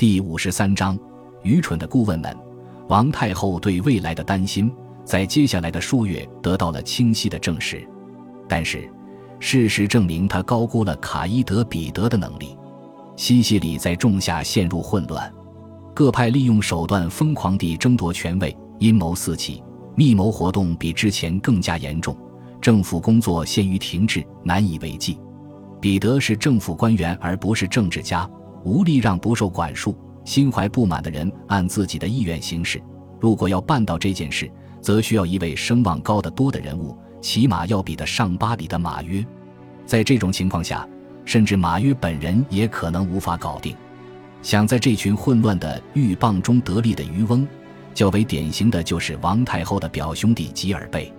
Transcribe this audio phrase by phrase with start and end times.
[0.00, 0.98] 第五十三章，
[1.42, 2.34] 愚蠢的顾问们。
[2.88, 4.72] 王太后对未来的担心，
[5.04, 7.86] 在接下来的数月得到了清晰的证实。
[8.48, 8.90] 但是，
[9.40, 12.56] 事实证明，她高估了卡伊德彼得的能力。
[13.14, 15.30] 西西里在仲夏陷入混乱，
[15.92, 19.62] 各派利用手段疯狂地争夺权位，阴谋四起，
[19.96, 22.16] 密谋活动比之前更加严重，
[22.58, 25.18] 政府工作陷于停滞，难以为继。
[25.78, 28.26] 彼得是政府官员，而不是政治家，
[28.64, 32.80] 无力让不受管束、心怀不满的人按自己的意愿行事。
[33.20, 39.24] 如果要办到这件事，则需要一位声望高得多的人物，起码要比得上巴黎的马约。
[39.84, 40.88] 在这种情况下，
[41.24, 43.76] 甚至马约本人也可能无法搞定。
[44.42, 47.46] 想在这群混乱的鹬蚌中得利的渔翁，
[47.92, 51.12] 较为典型的就是王太后的表兄弟吉尔贝。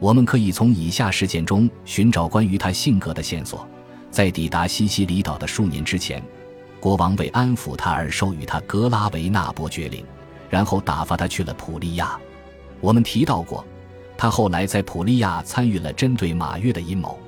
[0.00, 3.66] 我们可以从以下事件中寻找关于他性格的线索。
[4.10, 6.22] 在抵达西西里岛的数年之前，
[6.86, 10.06] 国王为安抚他而授予他格拉维纳伯爵领，
[10.48, 12.16] 然后打发他去了普利亚。
[12.80, 13.66] 我们提到过，
[14.16, 17.18] 他后来在普利亚参与了针对马约的阴谋。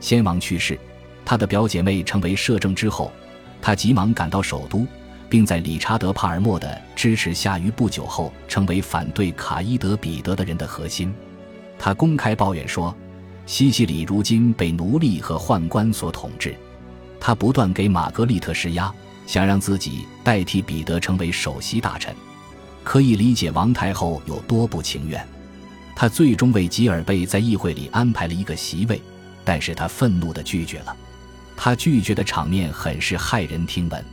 [0.00, 0.76] 先王去世。
[1.24, 3.12] 他的表姐妹成为摄政之后，
[3.62, 4.84] 他急忙赶到首都，
[5.28, 11.14] 并在理查德·帕尔默的支持下，于不久后成为反对卡伊德·彼得的人的核心。
[11.78, 12.92] 他公开抱怨说，
[13.46, 16.56] 西西里如今被奴隶和宦官所统治。
[17.18, 18.92] 他不断给玛格丽特施压，
[19.26, 22.14] 想让自己代替彼得成为首席大臣。
[22.82, 25.26] 可以理解王太后有多不情愿。
[25.94, 29.02] 她最终为吉尔贝在议会里安排了一个席位，
[29.44, 30.96] 但是他愤怒地拒绝了。
[31.56, 34.04] 他拒绝的场面很是骇人听闻。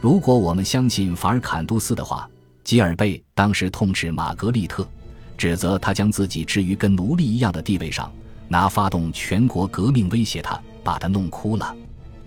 [0.00, 2.28] 如果我们相信法尔坎杜斯的话，
[2.64, 4.88] 吉尔贝当时痛斥玛格丽特，
[5.36, 8.10] 指责他将自己置于跟奴隶一样的地位上，
[8.48, 11.76] 拿发动全国革命威胁他，把他弄哭了。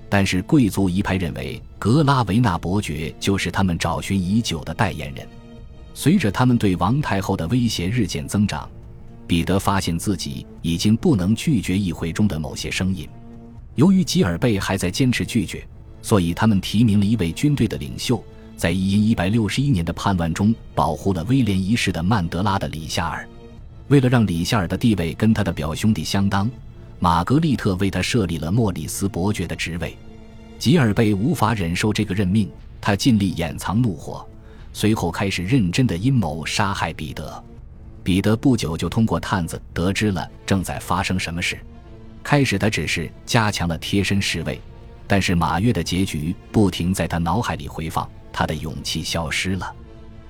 [0.08, 5.28] 但是贵族一派认为格拉维纳伯爵就是他们找寻已久的代言人。
[5.94, 8.70] 随着他们对王太后的威胁日渐增长，
[9.28, 13.06] 彼得发现自己已经不能拒绝议会中的某些声音。
[13.76, 15.68] 由于吉尔贝还在坚持拒绝，
[16.02, 18.24] 所以他们提名了一位军队的领袖，
[18.56, 23.28] 在一因一百六十一年的叛乱中保护了威廉一世的曼德拉的里夏尔。
[23.90, 26.50] 为了让里夏尔的地位跟他的表兄弟相当，
[27.00, 29.98] 玛格丽特为他设立了莫里斯伯爵的职位。
[30.64, 34.26] 吉尔贝无法忍受这个任命，他尽力掩藏怒火，
[34.72, 37.44] 随后开始认真的阴谋杀害彼得。
[38.02, 41.60] 彼得不久就通过探子得知了正在发生什么事。
[42.24, 44.58] 开始，他只是加强了贴身侍卫，
[45.06, 49.70] 但是马约的结局不停在他脑海里回放，他的勇气消失了。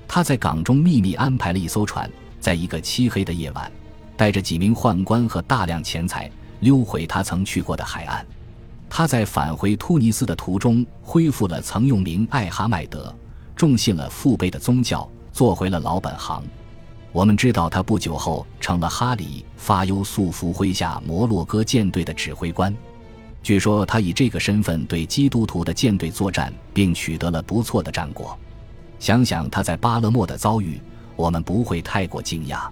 [0.08, 3.70] 他在港中秘密安排了一艘船，在一个漆黑的夜晚，
[4.16, 6.28] 带着几名宦官和大量钱财
[6.58, 8.26] 溜回他曾去过的海岸。
[8.88, 13.14] 他在返回突尼斯的途中，恢复了曾用名艾哈迈德，
[13.56, 16.42] 重信了父辈的宗教，做回了老本行。
[17.10, 22.74] 我们知道他不久后成了哈里发优素福麾下摩洛哥舰队的指挥官。
[23.42, 28.36] 据说他以这个身份对基督徒的舰队作战，并取得了不错的战果。
[28.98, 30.80] 想想他在巴勒莫的遭遇，
[31.14, 32.68] 我们不会太过惊讶。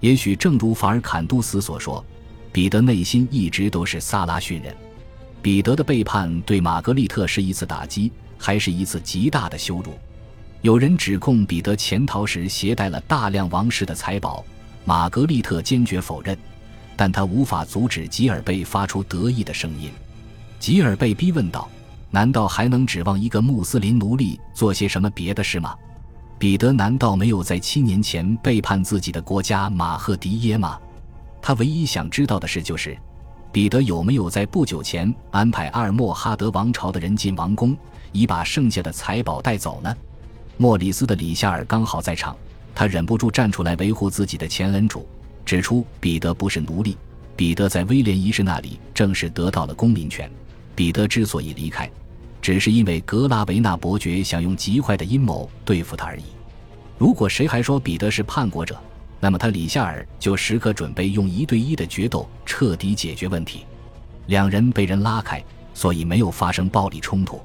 [0.00, 2.04] 也许正如法尔坎杜斯所说，
[2.52, 4.76] 彼得内心一直都是萨拉逊人。
[5.42, 9.92] 彼得的背叛对玛格丽特是一次打击，还是一次极大的羞辱？
[10.60, 14.44] 有人指控彼得潜逃时携带了大量王室的财宝，
[14.84, 16.38] 玛格丽特坚决否认，
[16.94, 19.90] 但他无法阻止吉尔贝发出得意的声音。
[20.60, 21.68] 吉尔贝逼问道
[22.08, 25.74] ：“难道还能指望一个穆斯林奴隶做些什么别的事吗？
[26.38, 30.78] 彼得难道没有在七年前背叛自己的国家马赫迪耶吗？
[31.40, 32.96] 他唯一想知道的事就是，
[33.52, 37.76] 彼得有没有在不久前安排阿尔莫哈德王朝的人进王宫，
[38.10, 39.94] 以把剩下的财宝带走呢？”
[40.56, 42.34] 莫里斯的里夏尔刚好在场，
[42.74, 45.06] 他忍不住站出来维护自己的前恩主，
[45.44, 46.96] 指出彼得不是奴隶，
[47.36, 50.30] 彼得在威廉一世那里正式得到了公民权。
[50.74, 51.90] 彼得之所以离开，
[52.40, 56.24] 只是因为格拉维纳伯爵想用极坏的阴谋对付他而已。
[56.96, 58.80] 如果谁还说彼得是叛国者，
[59.22, 63.64] 那么他李夏尔就时刻准备用一对一的决斗彻底解决问题。
[64.26, 65.40] 两人被人拉开，
[65.74, 67.40] 所以没有发生暴力冲突。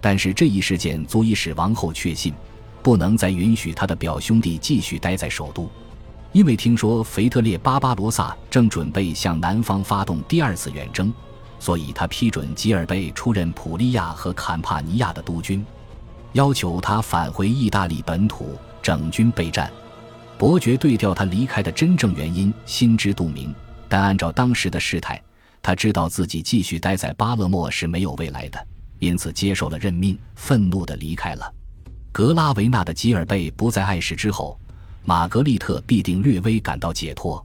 [0.00, 2.32] 但是这一事件足以使王后确信。
[2.80, 5.68] 不能再允许他的表兄弟继续待在首都，
[6.32, 11.12] 因为听说腓特烈巴巴罗萨正准备向南方发动第二次远征，
[11.58, 15.66] 所以他批准吉尔贝出任普利亚和坎帕尼亚的督军，
[16.32, 19.68] 要求他返回意大利本土整军备战。
[20.38, 23.52] 伯爵对调他离开的真正原因心知肚明，
[23.88, 25.20] 但按照当时的事态，
[25.60, 28.66] 他知道自己继续待在巴勒莫是没有未来的，
[29.00, 31.52] 因此接受了任命，愤怒地离开了。
[32.12, 34.56] 格拉维纳的吉尔贝不再碍事之后，
[35.04, 37.44] 玛格丽特必定略微感到解脱。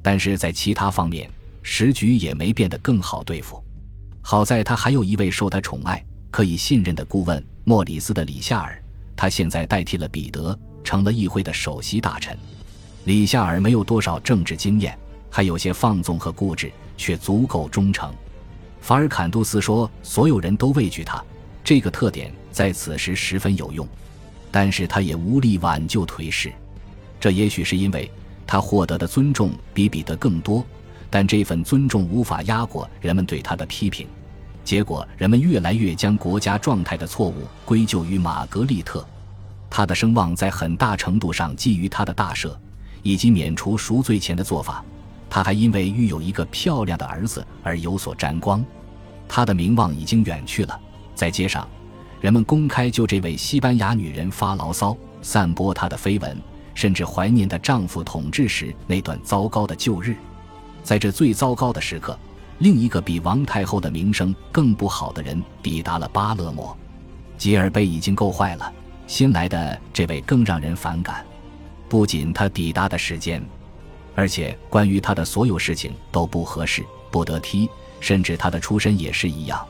[0.00, 1.28] 但是在其他方面，
[1.64, 3.60] 时局也没变得更好对付。
[4.22, 6.00] 好在他还有一位受他宠爱、
[6.30, 8.80] 可以信任的顾问——莫里斯的里夏尔。
[9.16, 10.56] 他现在代替了彼得，
[10.88, 12.34] 成了议会的首席大臣。
[13.04, 14.98] 李夏尔没有多少政治经验，
[15.28, 18.10] 还有些放纵和固执，却足够忠诚。
[18.80, 21.22] 法尔坎杜斯说：“所有人都畏惧他，
[21.62, 23.86] 这个特点在此时十分有用。
[24.50, 26.50] 但是他也无力挽救颓势。
[27.20, 28.10] 这也许是因为
[28.46, 30.64] 他获得的尊重比彼得更多，
[31.10, 34.06] 但这份尊重无法压过人们对他的批评。
[34.64, 39.06] 结果，人们越来越将国家状态的错误归咎于玛格丽特。
[39.70, 42.50] 他的声望在很大程度上基于他的大赦
[43.02, 44.84] 以及免除赎罪前的做法。
[45.30, 48.64] 他还因为育有一个漂亮的儿子而有所沾光。”
[49.28, 50.80] 他的名望已经远去了，
[51.14, 51.68] 在街上，
[52.18, 56.34] 人们公开就这位西班牙女人发牢骚，散播她的绯闻，
[56.74, 60.16] 甚至怀念她丈夫统治时那段糟糕的旧日。
[60.82, 62.18] 在这最糟糕的时刻，
[62.60, 66.74] 另一个比王太后的名声更不好的人抵达了巴勒莫。
[67.36, 68.72] 吉尔贝已经够坏了，
[69.08, 71.26] 新来的这位更让人反感。
[71.88, 73.42] 不仅他抵达的时间，
[74.14, 77.68] 而且关于他的所有事情都不合适，不得踢。
[78.00, 79.66] 甚至他的出身也是一样，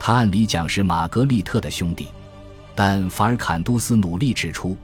[0.00, 2.08] 他按理讲是玛格丽特的兄弟，
[2.74, 4.74] 但法尔坎杜斯努力指出，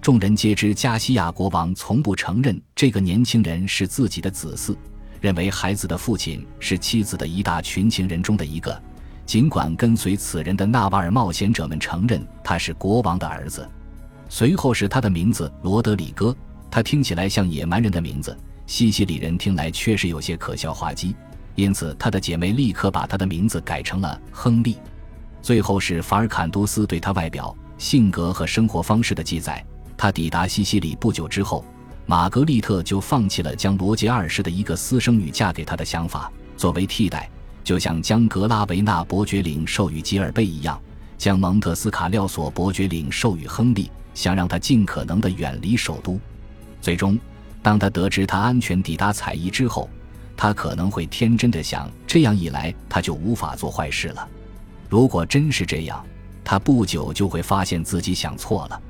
[0.00, 4.74] 众人皆知加西亚国王从不承认这个年轻人是自己的子嗣，
[5.20, 8.82] 认为孩子的父亲是妻子的一大群情人中的一个。
[9.32, 13.66] 尽管跟随此人的纳瓦尔冒险者们承认他是国王的儿子，
[14.28, 16.36] 随后是他的名字罗德里戈，
[16.70, 18.36] 他听起来像野蛮人的名字，
[18.66, 21.16] 西西里人听来确实有些可笑滑稽。
[21.54, 24.76] 因此，他的姐妹立刻把他的名字改成了亨利。
[25.40, 29.64] 最后是法尔坎多斯对他外表、性格和生活方式的记载。
[29.96, 31.64] 他抵达西西里不久之后，
[32.04, 37.30] 玛格丽特就放弃了将罗杰二世的一个私生女嫁给他的想法，作为替代，
[37.64, 40.80] 就像将格拉维纳伯爵领授予吉尔贝一样，
[41.16, 46.18] 将蒙特斯卡廖索伯爵领授予亨利，想让他尽可能的远离首都。
[46.80, 47.18] 最终，
[47.62, 49.88] 当他得知他安全抵达采邑之后，
[50.36, 54.28] 他可能会天真的想，这样一来他就无法做坏事了。
[54.88, 56.04] 如果真是这样，
[56.44, 58.82] 他不久就会发现自己想错了。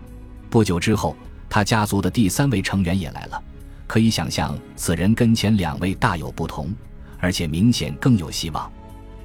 [0.49, 1.15] 不久之后，
[1.51, 3.43] 他家族的第三位成员也来了。
[3.87, 6.75] 可以想象，此人跟前两位大有不同，
[7.23, 8.71] 而且明显更有希望。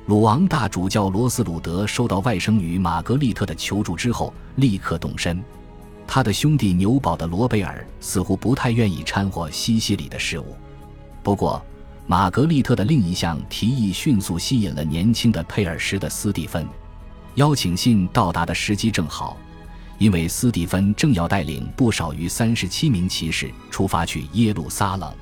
[0.05, 5.43] 鲁昂大主教罗斯鲁德收到外甥女玛格丽特的求助之后，立刻动身。
[6.05, 10.55] 他的兄弟纽堡的罗贝尔似乎不太愿意掺和西西里的事务，
[11.23, 11.61] 不过。
[12.09, 16.65] 玛格丽特的另一项提议迅速吸引了年轻的佩尔什的斯蒂芬，
[17.35, 19.35] 邀请信到达的时机正好，
[19.97, 25.13] 因为斯蒂芬正要带领不少于三十七名骑士出发去耶路撒冷。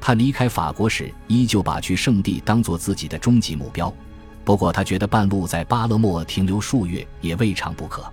[0.00, 3.92] 他离开法国时，依旧把去圣地当做自己的终极目标，
[4.44, 8.04] 不过他觉得半路在巴勒莫停留数月也未尝不可。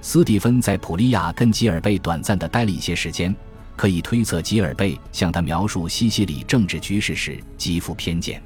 [0.00, 3.34] 斯蒂芬在普利亚跟吉尔贝短暂的待了一些时间。
[3.76, 8.42] 可以推测，吉尔贝向他描述西西里政治局势时极富偏见。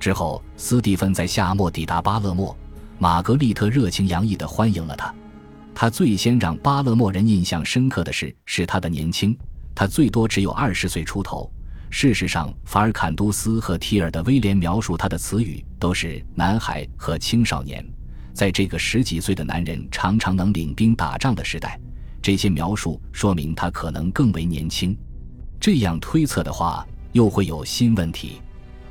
[0.00, 2.56] 之后，斯蒂芬在夏末抵达巴勒莫，
[2.98, 5.14] 玛格丽特热情洋溢地欢迎了他。
[5.74, 9.36] 他最先让巴勒莫人印象深刻的是是他的年轻，
[9.74, 11.52] 他最多只有二十岁出头。
[11.94, 17.86] 事实上，法尔坎都斯和提尔的威廉描述他的词语都是男孩和青少年。
[18.32, 21.78] 在这个十几岁的男人常常能领兵打仗的时代。
[22.22, 24.96] 这些描述说明他可能更为年轻，
[25.60, 28.40] 这样推测的话，又会有新问题。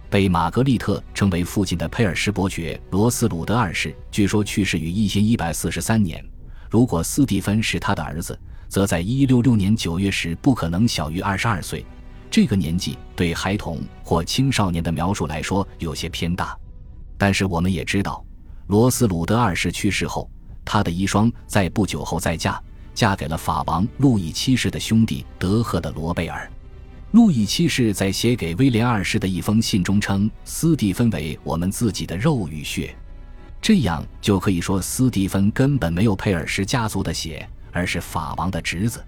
[0.07, 6.23] 被玛格丽特称为父亲的佩尔什伯爵罗斯鲁德二世，据说去世于一千一百四十三年。
[6.69, 8.39] 如果斯蒂芬是他的儿子，
[8.69, 11.83] 则在一六六年九月时不可能小于二十二岁。
[12.31, 16.57] 这个年纪对孩童或青少年的描述来说有些偏大。
[17.17, 18.25] 但是我们也知道，
[18.67, 20.31] 罗斯鲁德二世去世后，
[20.63, 22.59] 他的遗孀在不久后再嫁。
[22.93, 26.49] 嫁给了法王路易七世的兄弟德赫的罗贝尔。
[27.11, 32.93] 路易七世在写给威廉二世的一封信中称斯蒂芬为我们自己的肉与血，
[33.61, 39.03] 这样就可以说斯蒂芬根本没有佩尔什家族的血，而是法王的侄子。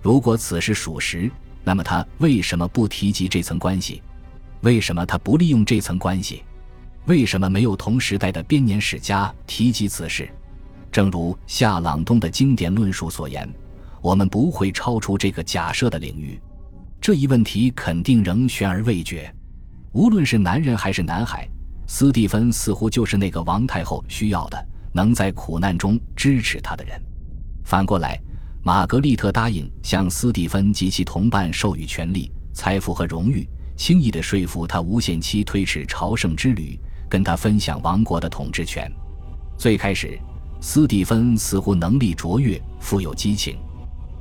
[0.00, 1.28] 如果此事属实，
[1.66, 4.00] 那么他为什么不提及这层关系？
[4.60, 6.44] 为什么他不利用这层关系？
[7.06, 10.28] 为什么没有同时代的编年史家提及此事？
[10.92, 13.52] 正如夏朗东的经典论述所言，
[14.00, 16.40] 我们不会超出这个假设的领域。
[17.00, 19.28] 这一问题肯定仍悬而未决。
[19.90, 21.48] 无论是男人还是男孩，
[21.88, 26.96] 斯蒂芬似乎就是那个王太后需要的，能在苦难中支持他的人。
[27.64, 28.20] 反过来，
[28.66, 36.76] 玛格丽特答应向斯蒂芬及其同伴授予权力、财富和荣誉，轻易地说服他无限期推迟朝圣之旅，
[37.08, 38.90] 跟他分享王国的统治权。
[39.56, 40.18] 最开始，
[40.60, 43.56] 斯蒂芬似乎能力卓越，富有激情。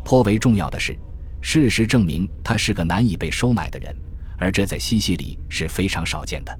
[0.03, 0.95] 颇为重要的是，
[1.41, 3.95] 事实证明他是个难以被收买的人，
[4.37, 6.55] 而这在西西里是非常少见的。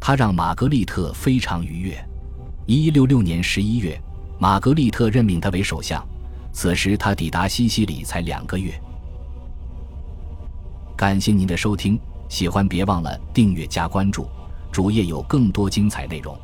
[0.00, 2.08] 他让玛格丽特非常愉悦。
[2.64, 4.00] 一六六年十一月，
[4.40, 6.02] 玛格丽特任命他为首相。
[6.52, 8.72] 此时他抵达西西里才两个月。
[10.96, 14.26] 感谢您的收听，喜欢别忘了订阅加关注，
[14.72, 16.36] 主页有更多精彩内容。